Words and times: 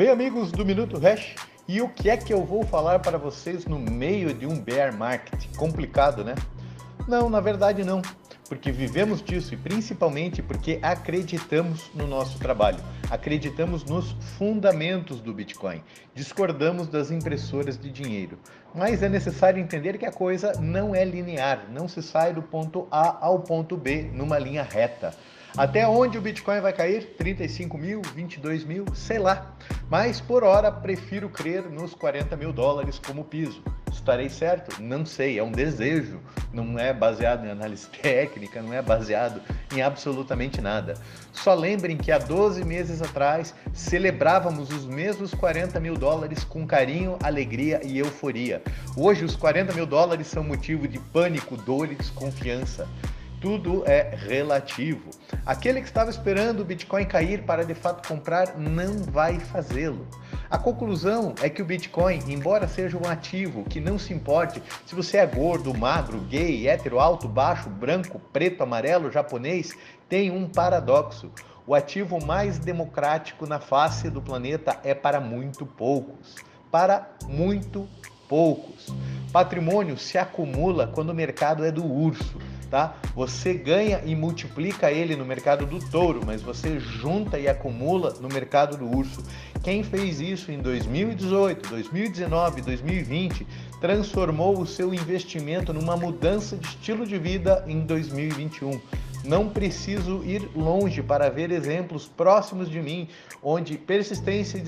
Bem, 0.00 0.08
amigos 0.08 0.50
do 0.50 0.64
Minuto 0.64 0.98
Hash, 0.98 1.34
e 1.68 1.82
o 1.82 1.88
que 1.90 2.08
é 2.08 2.16
que 2.16 2.32
eu 2.32 2.42
vou 2.42 2.64
falar 2.64 3.00
para 3.00 3.18
vocês 3.18 3.66
no 3.66 3.78
meio 3.78 4.32
de 4.32 4.46
um 4.46 4.58
bear 4.58 4.96
market? 4.96 5.44
Complicado, 5.58 6.24
né? 6.24 6.34
Não, 7.06 7.28
na 7.28 7.38
verdade 7.38 7.84
não, 7.84 8.00
porque 8.50 8.72
vivemos 8.72 9.22
disso 9.22 9.54
e 9.54 9.56
principalmente 9.56 10.42
porque 10.42 10.80
acreditamos 10.82 11.88
no 11.94 12.04
nosso 12.04 12.36
trabalho, 12.40 12.82
acreditamos 13.08 13.84
nos 13.84 14.10
fundamentos 14.36 15.20
do 15.20 15.32
Bitcoin, 15.32 15.80
discordamos 16.16 16.88
das 16.88 17.12
impressoras 17.12 17.78
de 17.78 17.88
dinheiro. 17.92 18.36
Mas 18.74 19.04
é 19.04 19.08
necessário 19.08 19.62
entender 19.62 19.98
que 19.98 20.04
a 20.04 20.10
coisa 20.10 20.52
não 20.60 20.92
é 20.92 21.04
linear, 21.04 21.68
não 21.70 21.86
se 21.86 22.02
sai 22.02 22.34
do 22.34 22.42
ponto 22.42 22.88
A 22.90 23.24
ao 23.24 23.38
ponto 23.38 23.76
B 23.76 24.10
numa 24.12 24.36
linha 24.36 24.64
reta. 24.64 25.14
Até 25.56 25.86
onde 25.86 26.18
o 26.18 26.20
Bitcoin 26.20 26.60
vai 26.60 26.72
cair? 26.72 27.14
35 27.16 27.78
mil, 27.78 28.02
22 28.14 28.64
mil, 28.64 28.84
sei 28.94 29.20
lá. 29.20 29.54
Mas 29.88 30.20
por 30.20 30.42
hora 30.42 30.72
prefiro 30.72 31.28
crer 31.28 31.70
nos 31.70 31.94
40 31.94 32.36
mil 32.36 32.52
dólares 32.52 32.98
como 32.98 33.24
piso. 33.24 33.62
Estarei 33.92 34.28
certo? 34.28 34.80
Não 34.82 35.04
sei, 35.04 35.38
é 35.38 35.42
um 35.42 35.52
desejo. 35.52 36.20
Não 36.52 36.78
é 36.78 36.92
baseado 36.92 37.44
em 37.44 37.50
análise 37.50 37.86
técnica, 38.02 38.62
não 38.62 38.72
é 38.72 38.82
baseado 38.82 39.40
em 39.74 39.82
absolutamente 39.82 40.60
nada. 40.60 40.94
Só 41.32 41.54
lembrem 41.54 41.96
que 41.96 42.10
há 42.10 42.18
12 42.18 42.64
meses 42.64 43.00
atrás 43.02 43.54
celebrávamos 43.72 44.70
os 44.70 44.84
mesmos 44.84 45.32
40 45.34 45.78
mil 45.78 45.96
dólares 45.96 46.44
com 46.44 46.66
carinho, 46.66 47.18
alegria 47.22 47.80
e 47.84 47.98
euforia. 47.98 48.62
Hoje 48.96 49.24
os 49.24 49.36
40 49.36 49.74
mil 49.74 49.86
dólares 49.86 50.26
são 50.26 50.42
motivo 50.42 50.88
de 50.88 50.98
pânico, 50.98 51.56
dor 51.56 51.90
e 51.90 51.94
desconfiança 51.94 52.88
tudo 53.40 53.82
é 53.86 54.14
relativo. 54.14 55.08
Aquele 55.46 55.80
que 55.80 55.86
estava 55.86 56.10
esperando 56.10 56.60
o 56.60 56.64
Bitcoin 56.64 57.06
cair 57.06 57.42
para 57.42 57.64
de 57.64 57.74
fato 57.74 58.06
comprar 58.06 58.58
não 58.58 58.98
vai 58.98 59.40
fazê-lo. 59.40 60.06
A 60.50 60.58
conclusão 60.58 61.34
é 61.40 61.48
que 61.48 61.62
o 61.62 61.64
Bitcoin, 61.64 62.20
embora 62.28 62.68
seja 62.68 62.98
um 62.98 63.08
ativo 63.08 63.64
que 63.64 63.80
não 63.80 63.98
se 63.98 64.12
importe 64.12 64.62
se 64.84 64.94
você 64.94 65.16
é 65.16 65.26
gordo, 65.26 65.72
magro, 65.76 66.20
gay, 66.28 66.68
hétero, 66.68 67.00
alto, 67.00 67.26
baixo, 67.26 67.70
branco, 67.70 68.20
preto, 68.32 68.62
amarelo, 68.62 69.10
japonês, 69.10 69.72
tem 70.08 70.30
um 70.30 70.46
paradoxo. 70.46 71.30
O 71.66 71.74
ativo 71.74 72.24
mais 72.24 72.58
democrático 72.58 73.46
na 73.46 73.58
face 73.58 74.10
do 74.10 74.20
planeta 74.20 74.78
é 74.84 74.94
para 74.94 75.20
muito 75.20 75.64
poucos. 75.64 76.34
Para 76.70 77.10
muito 77.26 77.88
poucos. 78.28 78.92
Patrimônio 79.32 79.96
se 79.96 80.18
acumula 80.18 80.88
quando 80.88 81.10
o 81.10 81.14
mercado 81.14 81.64
é 81.64 81.70
do 81.70 81.84
urso 81.84 82.38
tá? 82.70 82.96
Você 83.14 83.52
ganha 83.52 84.00
e 84.06 84.14
multiplica 84.14 84.90
ele 84.90 85.16
no 85.16 85.24
mercado 85.24 85.66
do 85.66 85.78
touro, 85.90 86.20
mas 86.24 86.40
você 86.40 86.78
junta 86.78 87.38
e 87.38 87.48
acumula 87.48 88.14
no 88.20 88.28
mercado 88.28 88.76
do 88.76 88.86
urso. 88.96 89.22
Quem 89.62 89.82
fez 89.82 90.20
isso 90.20 90.52
em 90.52 90.58
2018, 90.58 91.68
2019, 91.68 92.62
2020 92.62 93.46
transformou 93.80 94.58
o 94.58 94.66
seu 94.66 94.94
investimento 94.94 95.72
numa 95.72 95.96
mudança 95.96 96.56
de 96.56 96.66
estilo 96.66 97.06
de 97.06 97.18
vida 97.18 97.64
em 97.66 97.80
2021. 97.80 98.80
Não 99.24 99.50
preciso 99.50 100.22
ir 100.24 100.48
longe 100.56 101.02
para 101.02 101.28
ver 101.28 101.50
exemplos 101.50 102.08
próximos 102.08 102.70
de 102.70 102.80
mim, 102.80 103.08
onde 103.42 103.76
persistência 103.76 104.62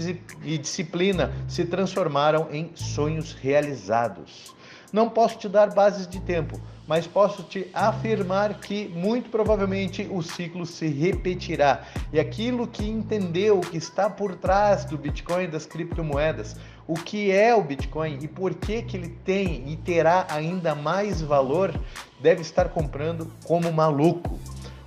e 0.45 0.59
disciplina 0.59 1.33
se 1.49 1.65
transformaram 1.65 2.49
em 2.51 2.71
sonhos 2.75 3.33
realizados. 3.33 4.55
Não 4.93 5.09
posso 5.09 5.39
te 5.39 5.49
dar 5.49 5.73
bases 5.73 6.07
de 6.07 6.21
tempo, 6.21 6.61
mas 6.87 7.07
posso 7.07 7.43
te 7.43 7.67
afirmar 7.73 8.61
que 8.61 8.89
muito 8.89 9.31
provavelmente 9.31 10.07
o 10.11 10.23
ciclo 10.23 10.67
se 10.67 10.87
repetirá. 10.89 11.83
E 12.13 12.21
aquilo 12.21 12.67
que 12.67 12.87
entendeu 12.87 13.61
que 13.61 13.79
está 13.79 14.11
por 14.11 14.37
trás 14.37 14.85
do 14.85 14.99
Bitcoin 14.99 15.49
das 15.49 15.65
criptomoedas, 15.65 16.57
o 16.87 16.95
que 16.95 17.31
é 17.31 17.55
o 17.55 17.63
Bitcoin 17.63 18.19
e 18.21 18.29
por 18.29 18.55
que, 18.55 18.83
que 18.83 18.97
ele 18.97 19.09
tem 19.25 19.71
e 19.71 19.77
terá 19.77 20.27
ainda 20.29 20.75
mais 20.75 21.23
valor, 21.23 21.73
deve 22.21 22.43
estar 22.43 22.69
comprando 22.69 23.33
como 23.45 23.73
maluco. 23.73 24.39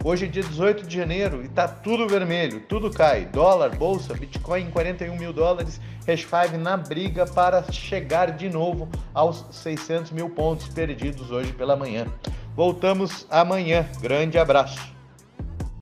Hoje 0.07 0.25
é 0.25 0.27
dia 0.27 0.43
18 0.43 0.85
de 0.85 0.97
janeiro 0.97 1.43
e 1.43 1.47
tá 1.47 1.67
tudo 1.67 2.07
vermelho, 2.07 2.59
tudo 2.59 2.91
cai. 2.91 3.25
Dólar, 3.25 3.75
bolsa, 3.75 4.13
Bitcoin 4.13 4.65
em 4.65 4.69
41 4.69 5.17
mil 5.17 5.33
dólares, 5.33 5.81
Hash 6.07 6.21
5 6.21 6.59
na 6.59 6.77
briga 6.77 7.25
para 7.25 7.63
chegar 7.71 8.29
de 8.29 8.47
novo 8.47 8.87
aos 9.15 9.43
600 9.49 10.11
mil 10.11 10.29
pontos 10.29 10.67
perdidos 10.67 11.31
hoje 11.31 11.51
pela 11.53 11.75
manhã. 11.75 12.05
Voltamos 12.55 13.25
amanhã. 13.31 13.89
Grande 13.99 14.37
abraço. 14.37 14.94